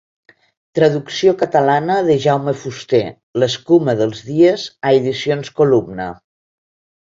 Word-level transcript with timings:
Traducció 0.77 1.33
catalana 1.41 1.97
de 2.07 2.15
Jaume 2.23 2.55
Fuster 2.63 3.03
L'escuma 3.43 3.97
dels 4.01 4.25
dies 4.33 4.67
a 4.91 4.97
Edicions 5.03 5.55
Columna. 5.63 6.11